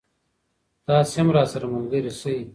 [0.85, 2.39] تاسې هم راسره ملګری شئ.